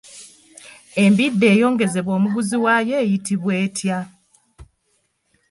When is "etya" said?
3.65-3.99